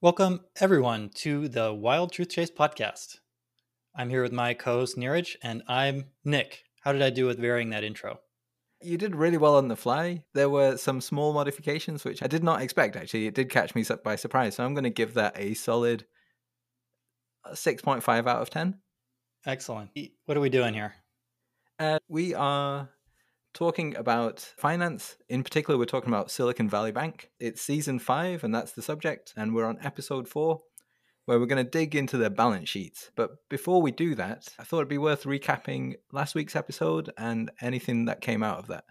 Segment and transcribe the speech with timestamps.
[0.00, 3.18] Welcome, everyone, to the Wild Truth Chase podcast.
[3.94, 6.64] I'm here with my co host, Neeraj, and I'm Nick.
[6.82, 8.20] How did I do with varying that intro?
[8.80, 10.24] You did really well on the fly.
[10.34, 13.26] There were some small modifications, which I did not expect, actually.
[13.26, 14.56] It did catch me by surprise.
[14.56, 16.06] So I'm going to give that a solid
[17.44, 18.78] uh, 6.5 out of 10.
[19.46, 19.90] Excellent.
[20.26, 20.94] What are we doing here?
[21.78, 22.90] Uh, we are
[23.54, 25.16] talking about finance.
[25.28, 27.30] In particular, we're talking about Silicon Valley Bank.
[27.40, 29.32] It's season five, and that's the subject.
[29.36, 30.60] And we're on episode four,
[31.28, 33.10] where we're going to dig into their balance sheets.
[33.14, 37.50] But before we do that, I thought it'd be worth recapping last week's episode and
[37.60, 38.84] anything that came out of that.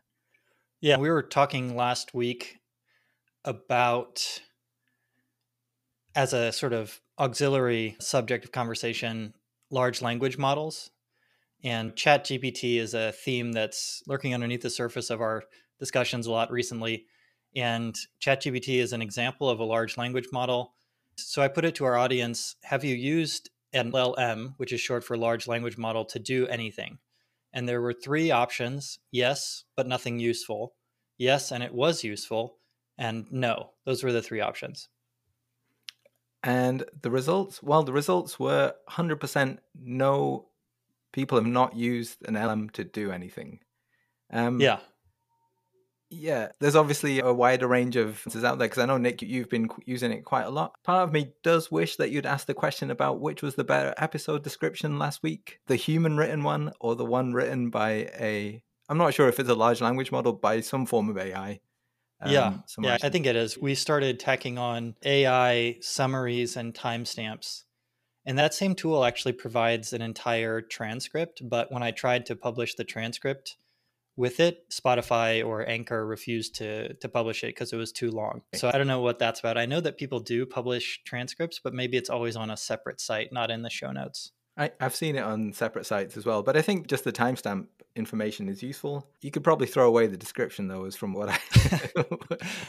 [0.79, 2.59] Yeah, we were talking last week
[3.43, 4.39] about,
[6.15, 9.33] as a sort of auxiliary subject of conversation,
[9.71, 10.91] large language models
[11.63, 15.41] and ChatGPT is a theme that's lurking underneath the surface of our
[15.79, 17.07] discussions a lot recently.
[17.55, 20.75] And ChatGPT is an example of a large language model.
[21.17, 25.03] So I put it to our audience Have you used an LLM, which is short
[25.03, 26.99] for large language model, to do anything?
[27.53, 30.75] And there were three options yes, but nothing useful.
[31.17, 32.57] Yes, and it was useful.
[32.97, 34.89] And no, those were the three options.
[36.43, 40.47] And the results, well, the results were 100% no
[41.11, 43.59] people have not used an LM to do anything.
[44.31, 44.79] Um, yeah.
[46.09, 49.49] Yeah, there's obviously a wider range of answers out there because I know Nick, you've
[49.49, 50.73] been using it quite a lot.
[50.83, 53.93] Part of me does wish that you'd ask the question about which was the better
[53.97, 58.63] episode description last week, the human written one or the one written by a.
[58.89, 61.59] I'm not sure if it's a large language model by some form of AI.
[62.21, 63.57] Um, yeah, yeah, I think it is.
[63.57, 67.63] We started tacking on AI summaries and timestamps
[68.27, 71.41] and that same tool actually provides an entire transcript.
[71.47, 73.55] But when I tried to publish the transcript
[74.17, 78.41] with it, Spotify or Anchor refused to to publish it because it was too long.
[78.55, 79.57] So I don't know what that's about.
[79.57, 83.31] I know that people do publish transcripts, but maybe it's always on a separate site,
[83.31, 84.31] not in the show notes.
[84.57, 87.67] I, have seen it on separate sites as well, but I think just the timestamp
[87.95, 89.07] information is useful.
[89.21, 91.39] You could probably throw away the description though, is from what I.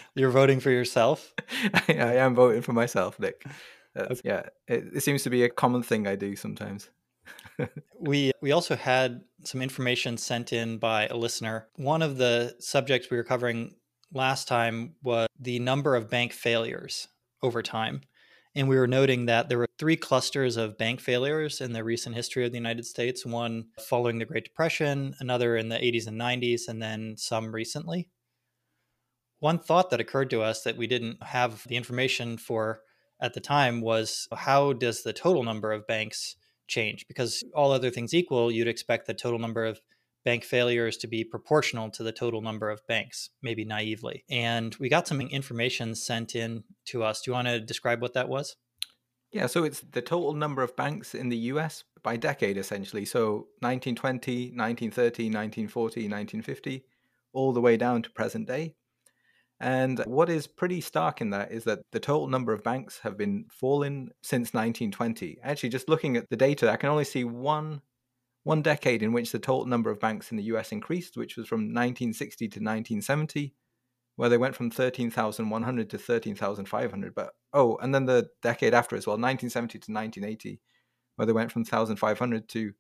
[0.15, 1.35] You're voting for yourself.
[1.75, 3.43] I, I am voting for myself, Nick.
[3.95, 6.91] That's, yeah, it, it seems to be a common thing I do sometimes.
[8.01, 11.69] We we also had some information sent in by a listener.
[11.77, 13.75] One of the subjects we were covering
[14.13, 17.09] last time was the number of bank failures
[17.43, 18.03] over time.
[18.55, 22.17] And we were noting that there were three clusters of bank failures in the recent
[22.17, 26.21] history of the United States one following the Great Depression, another in the 80s and
[26.21, 28.09] 90s, and then some recently.
[29.39, 32.81] One thought that occurred to us that we didn't have the information for
[33.21, 36.35] at the time was how does the total number of banks
[36.69, 37.07] change?
[37.09, 39.81] Because all other things equal, you'd expect the total number of
[40.25, 44.25] bank failures to be proportional to the total number of banks, maybe naively.
[44.29, 45.35] And we got some mm-hmm.
[45.35, 47.23] information sent in to us.
[47.23, 48.57] Do you want to describe what that was?
[49.31, 53.05] Yeah, so it's the total number of banks in the US by decade, essentially.
[53.05, 56.85] So 1920, 1930, 1940, 1950,
[57.33, 58.75] all the way down to present day.
[59.61, 63.17] And what is pretty stark in that is that the total number of banks have
[63.17, 65.39] been falling since 1920.
[65.43, 67.83] Actually, just looking at the data, I can only see one
[68.45, 71.47] one decade in which the total number of banks in the US increased, which was
[71.47, 73.55] from 1960 to 1970,
[74.17, 77.15] where they went from 13,100 to 13,500.
[77.15, 80.61] But oh, and then the decade after as well, 1970 to 1980,
[81.17, 82.73] where they went from 1,500 to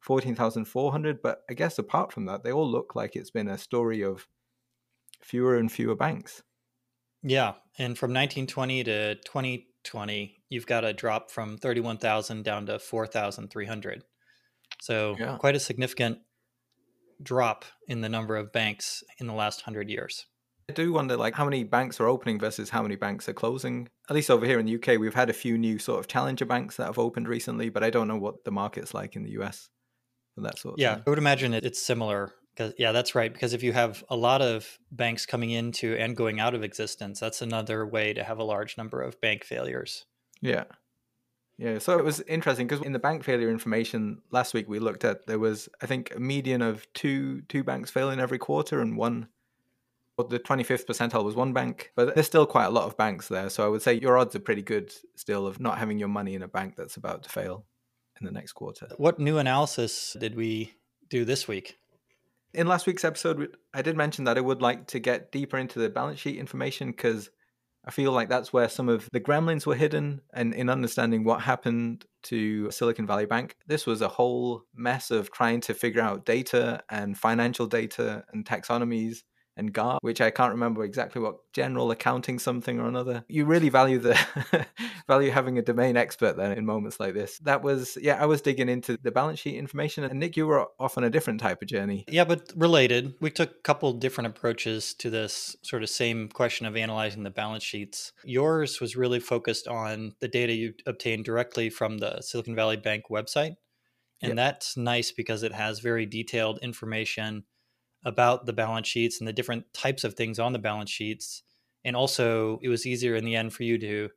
[0.00, 1.20] 14,400.
[1.20, 4.28] But I guess apart from that, they all look like it's been a story of
[5.22, 6.42] fewer and fewer banks.
[7.22, 14.02] Yeah, and from 1920 to 2020, you've got a drop from 31,000 down to 4,300.
[14.80, 15.36] So yeah.
[15.36, 16.18] quite a significant
[17.22, 20.26] drop in the number of banks in the last 100 years.
[20.68, 23.88] I do wonder like how many banks are opening versus how many banks are closing.
[24.08, 26.46] At least over here in the UK, we've had a few new sort of challenger
[26.46, 29.32] banks that have opened recently, but I don't know what the market's like in the
[29.42, 29.68] US
[30.34, 31.00] for that sort of Yeah.
[31.06, 33.32] I would imagine it's similar because yeah, that's right.
[33.32, 37.20] Because if you have a lot of banks coming into and going out of existence,
[37.20, 40.06] that's another way to have a large number of bank failures.
[40.40, 40.64] Yeah.
[41.58, 45.04] Yeah, so it was interesting because in the bank failure information last week we looked
[45.04, 48.96] at there was I think a median of two two banks failing every quarter and
[48.96, 49.28] one
[50.18, 53.28] well, the 25th percentile was one bank, but there's still quite a lot of banks
[53.28, 53.48] there.
[53.48, 56.34] So I would say your odds are pretty good still of not having your money
[56.34, 57.64] in a bank that's about to fail
[58.20, 58.88] in the next quarter.
[58.98, 60.74] What new analysis did we
[61.08, 61.78] do this week?
[62.54, 65.78] In last week's episode, I did mention that I would like to get deeper into
[65.78, 67.30] the balance sheet information because
[67.84, 70.20] I feel like that's where some of the gremlins were hidden.
[70.32, 75.32] And in understanding what happened to Silicon Valley Bank, this was a whole mess of
[75.32, 79.22] trying to figure out data and financial data and taxonomies
[79.56, 83.24] and GAAP, which I can't remember exactly what general accounting something or another.
[83.28, 84.66] You really value the
[85.06, 87.38] value having a domain expert then in moments like this.
[87.40, 90.66] That was yeah, I was digging into the balance sheet information and Nick you were
[90.78, 92.04] off on a different type of journey.
[92.08, 93.14] Yeah, but related.
[93.20, 97.30] We took a couple different approaches to this sort of same question of analyzing the
[97.30, 98.12] balance sheets.
[98.24, 103.04] Yours was really focused on the data you obtained directly from the Silicon Valley Bank
[103.10, 103.54] website.
[104.22, 104.36] And yep.
[104.36, 107.44] that's nice because it has very detailed information
[108.04, 111.42] about the balance sheets and the different types of things on the balance sheets.
[111.84, 114.10] And also, it was easier in the end for you to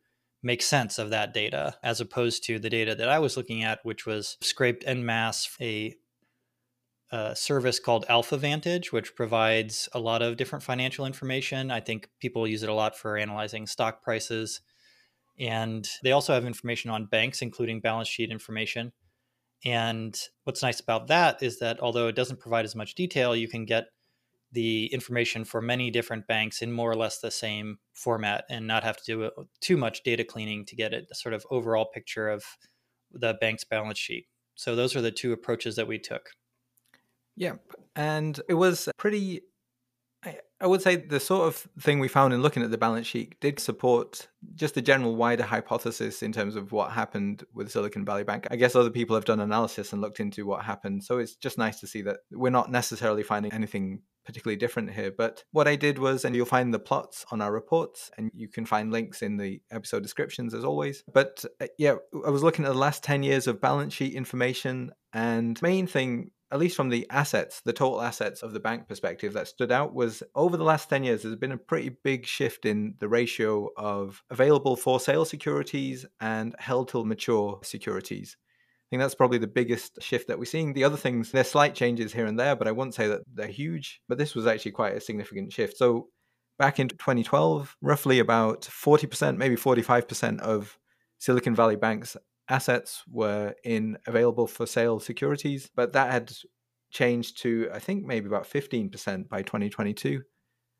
[0.43, 3.79] make sense of that data as opposed to the data that I was looking at,
[3.83, 5.95] which was scraped en masse, a,
[7.11, 11.71] a service called Alpha Vantage, which provides a lot of different financial information.
[11.71, 14.61] I think people use it a lot for analyzing stock prices.
[15.39, 18.93] And they also have information on banks, including balance sheet information.
[19.63, 23.47] And what's nice about that is that although it doesn't provide as much detail, you
[23.47, 23.85] can get
[24.51, 28.83] the information for many different banks in more or less the same format and not
[28.83, 29.29] have to do uh,
[29.59, 32.43] too much data cleaning to get a sort of overall picture of
[33.11, 34.27] the bank's balance sheet.
[34.55, 36.29] So those are the two approaches that we took.
[37.35, 37.59] Yep.
[37.95, 39.41] And it was pretty
[40.61, 43.39] I would say the sort of thing we found in looking at the balance sheet
[43.41, 48.23] did support just the general wider hypothesis in terms of what happened with Silicon Valley
[48.23, 48.47] Bank.
[48.49, 51.03] I guess other people have done analysis and looked into what happened.
[51.03, 55.11] So it's just nice to see that we're not necessarily finding anything particularly different here.
[55.15, 58.47] But what I did was, and you'll find the plots on our reports, and you
[58.47, 61.03] can find links in the episode descriptions as always.
[61.13, 61.95] But uh, yeah,
[62.25, 64.91] I was looking at the last 10 years of balance sheet information.
[65.13, 69.33] And main thing at least from the assets, the total assets of the bank perspective
[69.33, 72.65] that stood out was over the last 10 years, there's been a pretty big shift
[72.65, 78.37] in the ratio of available for sale securities and held till mature securities.
[78.39, 80.71] I think that's probably the biggest shift that we're seeing.
[80.71, 83.47] The other things, there's slight changes here and there, but I wouldn't say that they're
[83.47, 83.99] huge.
[84.07, 85.75] But this was actually quite a significant shift.
[85.75, 86.07] So
[86.57, 90.79] back in 2012, roughly about 40%, maybe 45% of
[91.17, 92.15] Silicon Valley Bank's
[92.49, 96.31] assets were in available for sale securities, but that had
[96.91, 100.21] changed to I think maybe about 15% by 2022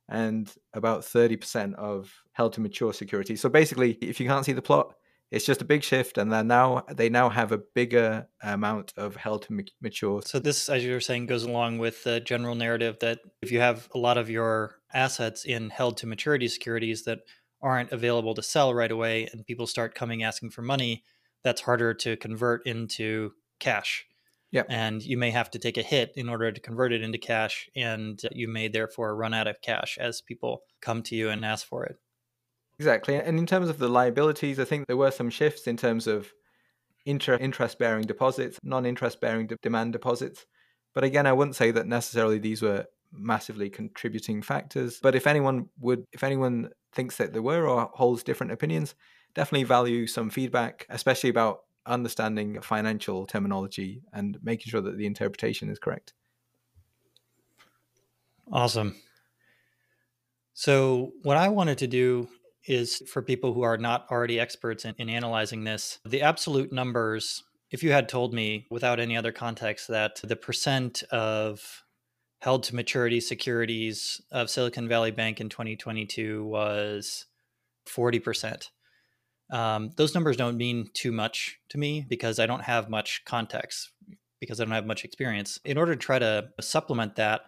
[0.07, 3.41] and about 30% of held to mature securities.
[3.41, 4.93] So basically, if you can't see the plot,
[5.31, 9.15] it's just a big shift and then now they now have a bigger amount of
[9.15, 12.97] held to mature so this as you were saying goes along with the general narrative
[13.01, 17.19] that if you have a lot of your assets in held to maturity securities that
[17.61, 21.03] aren't available to sell right away and people start coming asking for money
[21.45, 24.05] that's harder to convert into cash.
[24.51, 24.65] Yep.
[24.67, 27.69] And you may have to take a hit in order to convert it into cash.
[27.75, 31.67] And you may therefore run out of cash as people come to you and ask
[31.67, 31.97] for it.
[32.79, 33.15] Exactly.
[33.15, 36.33] And in terms of the liabilities, I think there were some shifts in terms of
[37.05, 40.45] inter- interest bearing deposits, non interest bearing de- demand deposits.
[40.95, 44.99] But again, I wouldn't say that necessarily these were massively contributing factors.
[45.01, 48.95] But if anyone would, if anyone thinks that there were or holds different opinions,
[49.35, 55.69] definitely value some feedback, especially about understanding financial terminology and making sure that the interpretation
[55.69, 56.13] is correct.
[58.51, 58.95] Awesome.
[60.53, 62.29] So, what I wanted to do
[62.67, 67.43] is for people who are not already experts in, in, analyzing this, the absolute numbers,
[67.71, 71.83] if you had told me without any other context that the percent of
[72.39, 77.25] held to maturity securities of Silicon Valley Bank in 2022 was
[77.87, 78.69] 40%,
[79.51, 83.91] um, those numbers don't mean too much to me because I don't have much context,
[84.39, 85.59] because I don't have much experience.
[85.63, 87.41] In order to try to supplement that,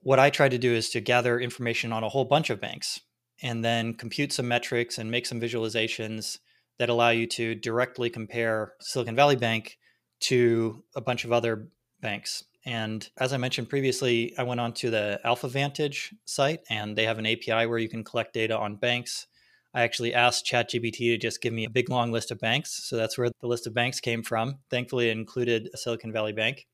[0.00, 3.00] what I try to do is to gather information on a whole bunch of banks
[3.42, 6.38] and then compute some metrics and make some visualizations
[6.78, 9.78] that allow you to directly compare Silicon Valley Bank
[10.20, 11.68] to a bunch of other
[12.00, 12.44] banks.
[12.64, 17.04] And as I mentioned previously, I went on to the Alpha Vantage site and they
[17.04, 19.26] have an API where you can collect data on banks
[19.74, 22.84] I actually asked ChatGPT to just give me a big long list of banks.
[22.84, 24.58] So that's where the list of banks came from.
[24.70, 26.66] Thankfully, it included a Silicon Valley Bank.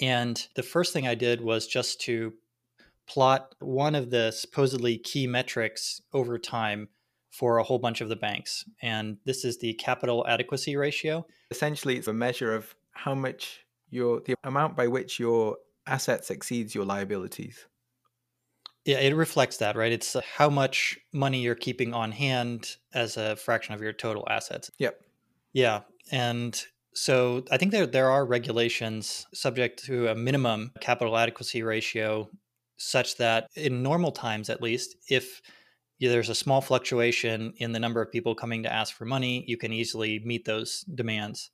[0.00, 2.34] And the first thing I did was just to
[3.06, 6.88] plot one of the supposedly key metrics over time
[7.30, 8.64] for a whole bunch of the banks.
[8.82, 11.26] And this is the capital adequacy ratio.
[11.50, 16.74] Essentially, it's a measure of how much your the amount by which your assets exceeds
[16.74, 17.66] your liabilities.
[18.86, 19.90] Yeah, it reflects that, right?
[19.90, 24.24] It's uh, how much money you're keeping on hand as a fraction of your total
[24.30, 24.70] assets.
[24.78, 25.00] Yep.
[25.52, 25.80] Yeah.
[26.12, 26.64] And
[26.94, 32.30] so I think there there are regulations subject to a minimum capital adequacy ratio
[32.76, 35.42] such that in normal times at least, if
[35.98, 39.56] there's a small fluctuation in the number of people coming to ask for money, you
[39.56, 41.50] can easily meet those demands.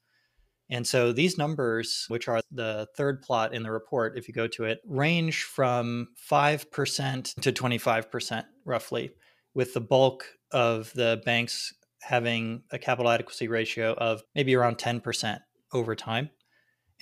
[0.73, 4.47] And so these numbers, which are the third plot in the report, if you go
[4.49, 9.11] to it, range from 5% to 25% roughly,
[9.53, 15.41] with the bulk of the banks having a capital adequacy ratio of maybe around 10%
[15.75, 16.31] over time.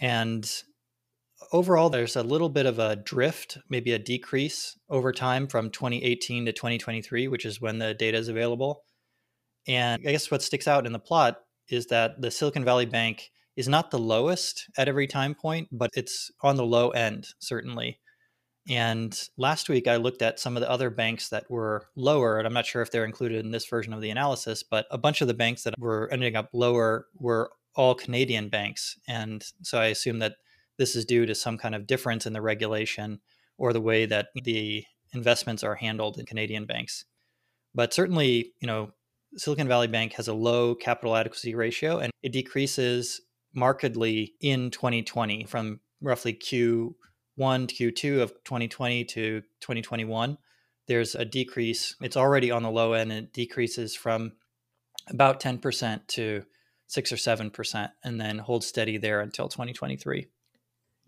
[0.00, 0.50] And
[1.52, 6.46] overall, there's a little bit of a drift, maybe a decrease over time from 2018
[6.46, 8.82] to 2023, which is when the data is available.
[9.68, 13.30] And I guess what sticks out in the plot is that the Silicon Valley Bank
[13.60, 18.00] is not the lowest at every time point, but it's on the low end, certainly.
[18.70, 22.46] And last week, I looked at some of the other banks that were lower, and
[22.46, 25.20] I'm not sure if they're included in this version of the analysis, but a bunch
[25.20, 28.98] of the banks that were ending up lower were all Canadian banks.
[29.06, 30.36] And so I assume that
[30.78, 33.20] this is due to some kind of difference in the regulation
[33.58, 37.04] or the way that the investments are handled in Canadian banks.
[37.74, 38.92] But certainly, you know,
[39.36, 43.20] Silicon Valley Bank has a low capital adequacy ratio and it decreases
[43.54, 50.38] markedly in 2020 from roughly Q1 to Q2 of 2020 to 2021.
[50.86, 51.96] There's a decrease.
[52.00, 54.32] It's already on the low end and it decreases from
[55.08, 56.44] about 10% to
[56.86, 60.26] 6 or 7% and then holds steady there until 2023.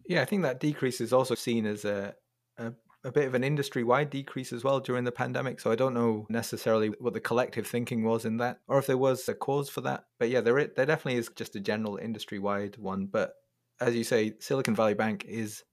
[0.07, 2.15] Yeah, I think that decrease is also seen as a,
[2.59, 2.73] a,
[3.05, 5.61] a bit of an industry wide decrease as well during the pandemic.
[5.61, 8.99] So I don't know necessarily what the collective thinking was in that, or if there
[8.99, 10.05] was a cause for that.
[10.19, 13.07] But yeah, there there definitely is just a general industry wide one.
[13.07, 13.35] But
[13.81, 15.65] as you say, Silicon Valley Bank is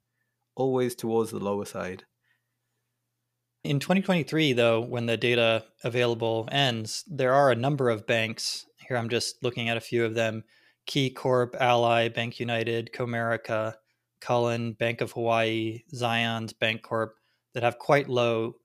[0.56, 2.06] always towards the lower side.
[3.64, 8.66] In 2023, though, when the data available ends, there are a number of banks.
[8.88, 10.44] Here I'm just looking at a few of them
[10.90, 13.76] KeyCorp, Ally, Bank United, Comerica,
[14.22, 17.10] Cullen, Bank of Hawaii, Zions, Bancorp
[17.54, 18.56] that have quite low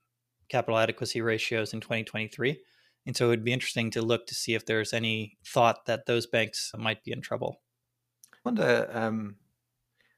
[0.49, 2.59] capital adequacy ratios in 2023.
[3.05, 6.05] And so it would be interesting to look to see if there's any thought that
[6.05, 7.61] those banks might be in trouble.
[8.33, 9.35] I wonder, um,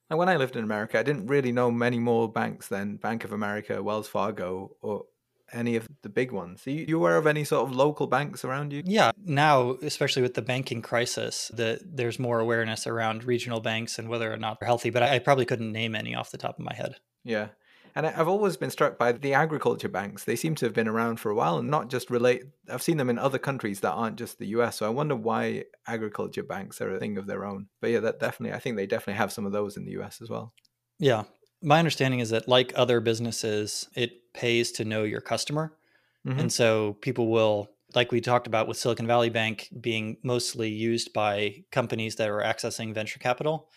[0.10, 3.34] when I lived in America, I didn't really know many more banks than Bank of
[3.34, 5.04] America, Wells Fargo, or
[5.52, 6.66] any of the big ones.
[6.68, 8.84] Are you, aware of any sort of local banks around you?
[8.86, 14.10] Yeah, now especially with the banking crisis, the, there's more awareness around regional banks and
[14.10, 14.90] whether or not they're healthy.
[14.90, 16.96] But I, I probably couldn't name any off the top of my head.
[17.24, 17.50] Yeah,
[17.98, 20.24] and I've always been struck by the agriculture banks.
[20.24, 22.44] They seem to have been around for a while and not just relate.
[22.72, 24.78] I've seen them in other countries that aren't just the US.
[24.78, 27.70] So I wonder why agriculture banks are a thing of their own.
[27.82, 30.22] But yeah, that definitely, I think they definitely have some of those in the US
[30.22, 30.54] as well.
[31.00, 31.24] Yeah,
[31.62, 35.74] my understanding is that like other businesses it pays to know your customer
[36.26, 36.40] mm-hmm.
[36.40, 41.14] and so people will like we talked about with silicon valley bank being mostly used
[41.14, 43.70] by companies that are accessing venture capital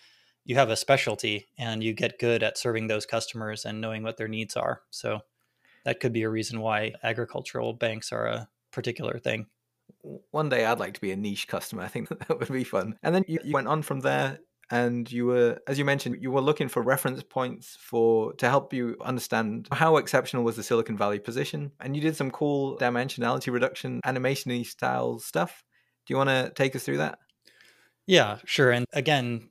[0.45, 4.17] you have a specialty and you get good at serving those customers and knowing what
[4.17, 4.83] their needs are.
[4.91, 5.21] So
[5.85, 9.47] that could be a reason why agricultural banks are a particular thing.
[10.31, 11.83] One day I'd like to be a niche customer.
[11.83, 12.99] I think that would be fun.
[13.03, 14.39] And then you, you went on from there
[14.71, 18.73] and you were as you mentioned you were looking for reference points for to help
[18.73, 21.73] you understand how exceptional was the silicon valley position.
[21.81, 25.65] And you did some cool dimensionality reduction animation style stuff.
[26.07, 27.19] Do you want to take us through that?
[28.07, 28.71] Yeah sure.
[28.71, 29.49] And again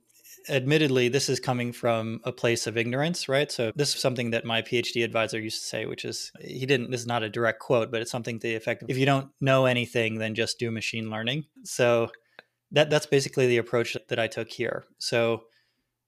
[0.48, 4.44] admittedly this is coming from a place of ignorance right so this is something that
[4.44, 7.58] my phd advisor used to say which is he didn't this is not a direct
[7.58, 10.58] quote but it's something to the effect of if you don't know anything then just
[10.58, 12.10] do machine learning so
[12.72, 14.84] that that's basically the approach that I took here.
[14.98, 15.44] So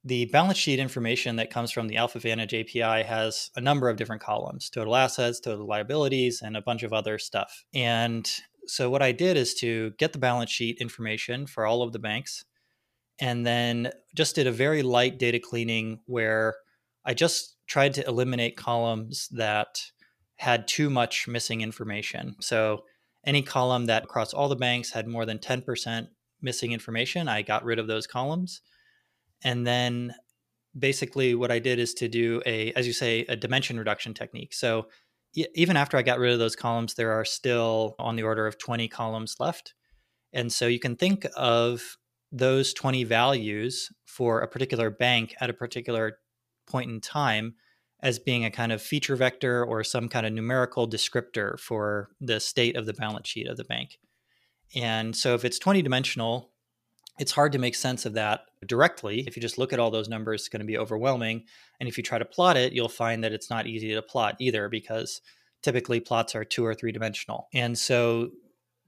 [0.05, 4.23] the balance sheet information that comes from the AlphaVantage API has a number of different
[4.23, 7.65] columns total assets, total liabilities, and a bunch of other stuff.
[7.75, 8.29] And
[8.67, 11.99] so, what I did is to get the balance sheet information for all of the
[11.99, 12.45] banks
[13.23, 16.57] and then just did a very light data cleaning where
[17.05, 19.81] I just tried to eliminate columns that
[20.35, 22.35] had too much missing information.
[22.41, 22.83] So,
[23.25, 26.09] any column that across all the banks had more than 10%
[26.41, 27.29] missing information.
[27.29, 28.61] I got rid of those columns.
[29.45, 30.13] And then
[30.77, 34.53] basically what I did is to do a, as you say, a dimension reduction technique.
[34.53, 34.89] So
[35.55, 38.59] even after I got rid of those columns, there are still on the order of
[38.59, 39.75] 20 columns left.
[40.33, 41.97] And so you can think of
[42.33, 46.19] those 20 values for a particular bank at a particular
[46.67, 47.55] point in time
[48.01, 52.41] as being a kind of feature vector or some kind of numerical descriptor for the
[52.41, 53.99] state of the balance sheet of the bank.
[54.75, 56.51] And so if it's 20 dimensional,
[57.19, 59.21] it's hard to make sense of that directly.
[59.27, 61.45] If you just look at all those numbers, it's going to be overwhelming.
[61.79, 64.37] And if you try to plot it, you'll find that it's not easy to plot
[64.41, 65.21] either because
[65.63, 67.49] typically plots are two or three dimensional.
[67.53, 68.31] And so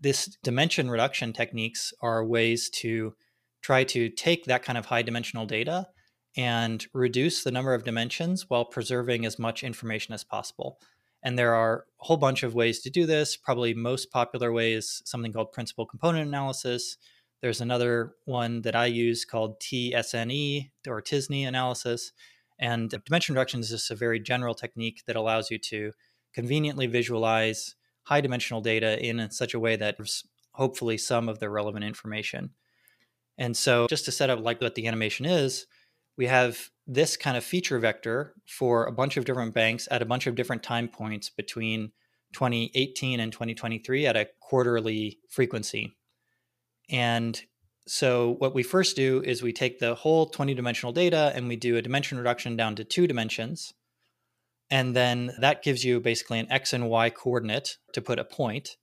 [0.01, 3.15] this dimension reduction techniques are ways to
[3.65, 5.89] try to take that kind of high dimensional data
[6.37, 10.79] and reduce the number of dimensions while preserving as much information as possible.
[11.23, 13.39] And there are a whole bunch of ways to do this.
[13.39, 16.99] Probably most popular way is something called principal component analysis.
[17.41, 22.13] There's another one that I use called t-SNE or TISNE analysis.
[22.59, 25.93] And dimension reduction is just a very general technique that allows you to
[26.35, 29.97] conveniently visualize high dimensional data in such a way that
[30.53, 32.51] hopefully some of the relevant information.
[33.39, 35.67] And so, just to set up like what the animation is,
[36.17, 40.07] we have this kind of feature vector for a bunch of different banks at a
[40.07, 41.93] bunch of different time points between
[42.35, 45.97] 2018 and 2023 at a quarterly frequency.
[46.91, 47.41] And
[47.87, 51.57] so, what we first do is we take the whole 20 dimensional data and we
[51.57, 53.75] do a dimension reduction down to two dimensions.
[54.71, 58.77] And then that gives you basically an X and Y coordinate to put a point.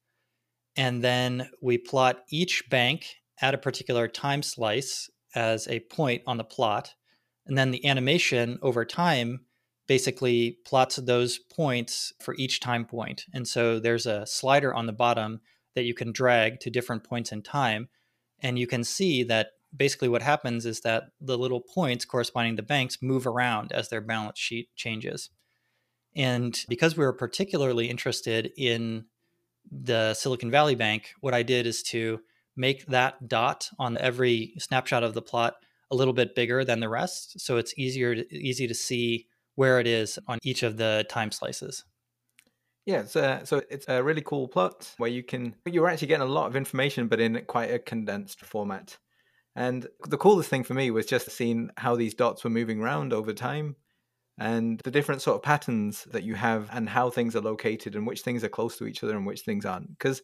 [0.75, 3.05] And then we plot each bank
[3.41, 6.93] at a particular time slice as a point on the plot.
[7.45, 9.41] And then the animation over time
[9.87, 13.25] basically plots those points for each time point.
[13.33, 15.41] And so there's a slider on the bottom
[15.75, 17.89] that you can drag to different points in time.
[18.39, 22.63] And you can see that basically what happens is that the little points corresponding to
[22.63, 25.29] banks move around as their balance sheet changes.
[26.15, 29.05] And because we were particularly interested in
[29.71, 32.19] the Silicon Valley Bank, what I did is to
[32.55, 35.55] make that dot on every snapshot of the plot
[35.91, 39.79] a little bit bigger than the rest, so it's easier to, easy to see where
[39.79, 41.83] it is on each of the time slices.
[42.85, 46.07] Yeah, it's a, uh, so it's a really cool plot where you can you're actually
[46.07, 48.97] getting a lot of information, but in quite a condensed format.
[49.55, 53.11] And the coolest thing for me was just seeing how these dots were moving around
[53.11, 53.75] over time
[54.39, 58.07] and the different sort of patterns that you have and how things are located and
[58.07, 59.89] which things are close to each other and which things aren't.
[59.89, 60.21] Because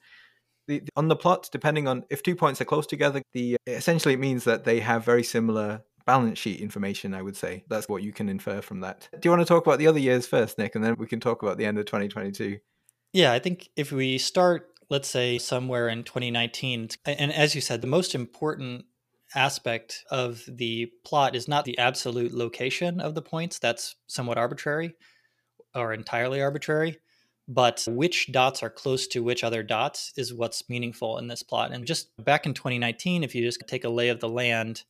[0.67, 4.19] the, on the plot, depending on if two points are close together, the essentially it
[4.19, 7.13] means that they have very similar balance sheet information.
[7.13, 9.09] I would say that's what you can infer from that.
[9.11, 11.19] Do you want to talk about the other years first, Nick, and then we can
[11.19, 12.59] talk about the end of 2022?
[13.13, 17.81] Yeah, I think if we start, let's say somewhere in 2019, and as you said,
[17.81, 18.85] the most important
[19.35, 23.59] aspect of the plot is not the absolute location of the points.
[23.59, 24.95] That's somewhat arbitrary
[25.75, 26.99] or entirely arbitrary
[27.47, 31.71] but which dots are close to which other dots is what's meaningful in this plot.
[31.71, 34.83] And just back in 2019, if you just take a lay of the land,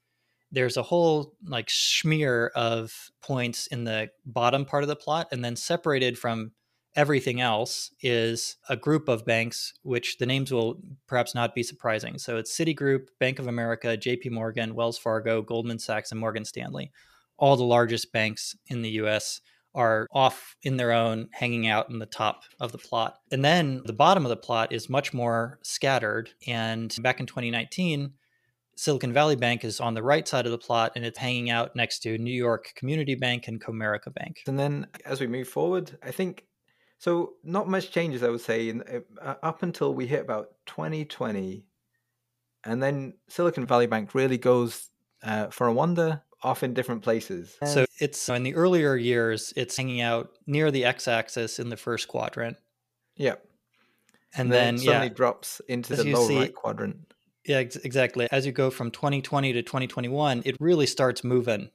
[0.52, 5.44] there's a whole like smear of points in the bottom part of the plot, and
[5.44, 6.52] then separated from
[6.96, 12.18] everything else is a group of banks, which the names will perhaps not be surprising.
[12.18, 16.92] So it's Citigroup, Bank of America, JP Morgan, Wells Fargo, Goldman Sachs, and Morgan Stanley,
[17.38, 19.42] all the largest banks in the US
[19.78, 23.20] are off in their own, hanging out in the top of the plot.
[23.32, 26.32] And then the bottom of the plot is much more scattered.
[26.48, 28.12] And back in 2019,
[28.76, 31.76] Silicon Valley Bank is on the right side of the plot and it's hanging out
[31.76, 34.42] next to New York Community Bank and Comerica Bank.
[34.48, 36.46] And then as we move forward, I think
[37.00, 38.84] so not much changes I would say in,
[39.22, 41.66] uh, up until we hit about 2020
[42.64, 44.90] and then Silicon Valley Bank really goes
[45.24, 47.58] uh, for a wonder off in different places.
[47.66, 52.08] So it's in the earlier years, it's hanging out near the x-axis in the first
[52.08, 52.58] quadrant.
[53.18, 53.44] Yep.
[54.34, 57.14] And, and then, then suddenly yeah, drops into the lower see, right quadrant.
[57.46, 58.28] Yeah, ex- exactly.
[58.32, 61.70] As you go from 2020 to 2021, it really starts moving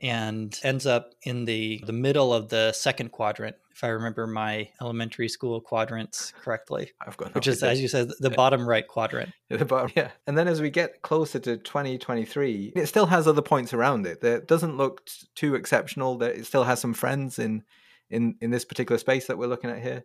[0.00, 4.68] and ends up in the the middle of the second quadrant if i remember my
[4.80, 9.32] elementary school quadrants correctly i've got which is as you said the bottom right quadrant.
[9.48, 10.10] The bottom yeah.
[10.26, 14.20] And then as we get closer to 2023 it still has other points around it
[14.20, 17.64] that doesn't look t- too exceptional that it still has some friends in
[18.10, 20.04] in in this particular space that we're looking at here.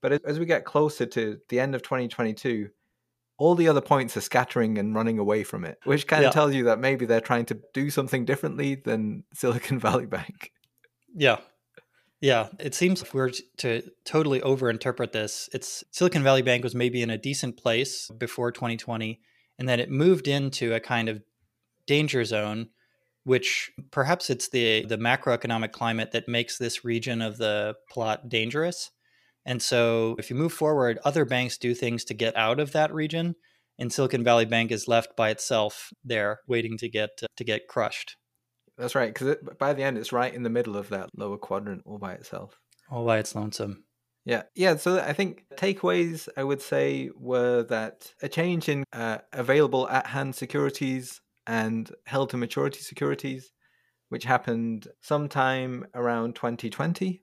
[0.00, 2.68] But as we get closer to the end of 2022
[3.36, 6.32] all the other points are scattering and running away from it, which kind of yeah.
[6.32, 10.52] tells you that maybe they're trying to do something differently than Silicon Valley Bank.
[11.14, 11.38] Yeah.
[12.20, 16.74] Yeah, it seems if we are to totally overinterpret this, it's Silicon Valley Bank was
[16.74, 19.20] maybe in a decent place before 2020,
[19.58, 21.22] and then it moved into a kind of
[21.86, 22.70] danger zone,
[23.24, 28.90] which perhaps it's the the macroeconomic climate that makes this region of the plot dangerous.
[29.46, 32.92] And so if you move forward, other banks do things to get out of that
[32.94, 33.34] region,
[33.78, 38.16] and Silicon Valley Bank is left by itself there, waiting to get to get crushed.
[38.78, 41.82] That's right, because by the end, it's right in the middle of that lower quadrant,
[41.84, 42.58] all by itself.
[42.90, 43.84] All by its lonesome.
[44.24, 44.76] Yeah, yeah.
[44.76, 50.34] So I think takeaways I would say were that a change in uh, available at-hand
[50.34, 53.52] securities and held to maturity securities,
[54.08, 57.22] which happened sometime around 2020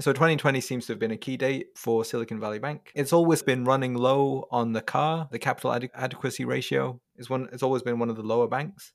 [0.00, 2.90] so 2020 seems to have been a key date for Silicon Valley Bank.
[2.94, 7.48] It's always been running low on the CAR, the capital ad- adequacy ratio is one.
[7.52, 8.92] It's always been one of the lower banks,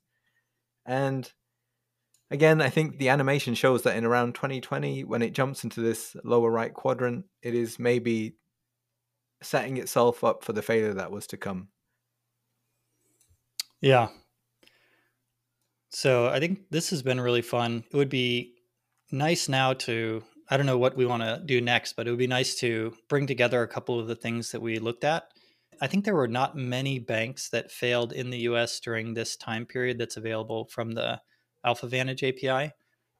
[0.84, 1.32] and
[2.30, 6.16] Again, I think the animation shows that in around 2020, when it jumps into this
[6.24, 8.34] lower right quadrant, it is maybe
[9.42, 11.68] setting itself up for the failure that was to come.
[13.80, 14.08] Yeah.
[15.90, 17.84] So I think this has been really fun.
[17.92, 18.54] It would be
[19.12, 22.18] nice now to, I don't know what we want to do next, but it would
[22.18, 25.24] be nice to bring together a couple of the things that we looked at.
[25.80, 29.66] I think there were not many banks that failed in the US during this time
[29.66, 31.20] period that's available from the
[31.66, 32.72] AlphaVantage API.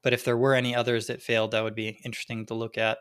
[0.02, 2.98] But if there were any others that failed, that would be interesting to look at.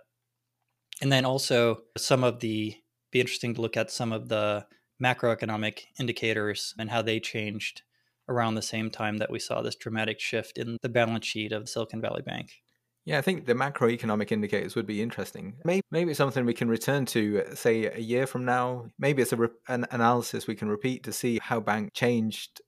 [1.01, 2.75] And then also some of the
[3.11, 4.65] be interesting to look at some of the
[5.01, 7.83] macroeconomic indicators and how they changed
[8.27, 11.69] around the same time that we saw this dramatic shift in the balance sheet of
[11.69, 12.49] Silicon Valley Bank.
[13.05, 15.57] Yeah, I think the macroeconomic indicators would be interesting.
[15.63, 18.87] Maybe, maybe it's something we can return to, say, a year from now.
[18.97, 22.61] Maybe it's a re- an analysis we can repeat to see how bank changed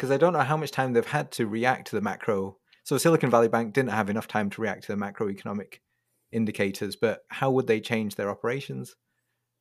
[0.00, 2.56] because I don't know how much time they've had to react to the macro.
[2.84, 5.80] So Silicon Valley Bank didn't have enough time to react to the macroeconomic
[6.32, 8.96] indicators, but how would they change their operations?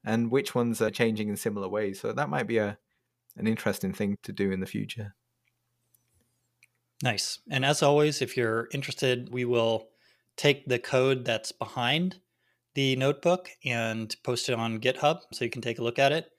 [0.06, 1.99] And which ones are changing in similar ways?
[1.99, 2.78] So that might be a
[3.36, 5.13] an interesting thing to do in the future.
[7.02, 7.40] Nice.
[7.50, 9.88] And as always, if you're interested, we will
[10.36, 12.18] take the code that's behind
[12.76, 16.30] the notebook and post it on GitHub so you can take a look at it.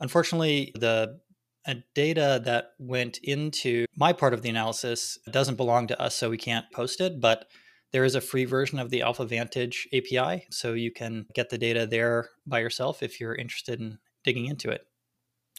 [0.00, 1.20] Unfortunately, the
[1.66, 6.30] uh, data that went into my part of the analysis doesn't belong to us, so
[6.30, 7.20] we can't post it.
[7.20, 7.46] But
[7.92, 11.58] there is a free version of the Alpha Vantage API, so you can get the
[11.58, 14.86] data there by yourself if you're interested in digging into it.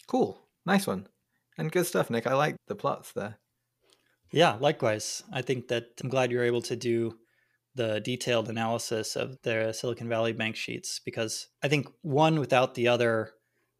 [0.07, 0.41] Cool.
[0.65, 1.07] Nice one.
[1.57, 2.27] And good stuff, Nick.
[2.27, 3.39] I like the plots there.
[4.31, 5.23] Yeah, likewise.
[5.31, 7.17] I think that I'm glad you're able to do
[7.75, 12.87] the detailed analysis of the Silicon Valley bank sheets because I think one without the
[12.87, 13.31] other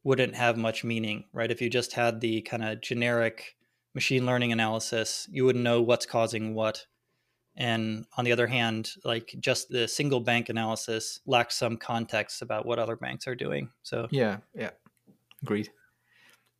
[0.03, 1.51] wouldn't have much meaning, right?
[1.51, 3.55] If you just had the kind of generic
[3.93, 6.85] machine learning analysis, you wouldn't know what's causing what.
[7.57, 12.65] And on the other hand, like just the single bank analysis lacks some context about
[12.65, 13.69] what other banks are doing.
[13.83, 14.71] So, yeah, yeah,
[15.43, 15.69] agreed.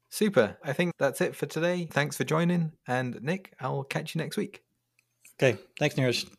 [0.09, 0.57] Super.
[0.63, 1.87] I think that's it for today.
[1.89, 2.71] Thanks for joining.
[2.87, 4.63] And Nick, I'll catch you next week.
[5.41, 5.57] Okay.
[5.79, 6.29] Thanks, Neeraj.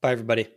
[0.00, 0.48] Bye, everybody.